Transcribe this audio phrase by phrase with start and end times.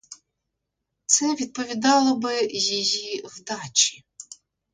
[1.05, 4.05] Це відповідало би її вдачі.